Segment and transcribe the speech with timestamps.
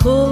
[0.00, 0.29] cold.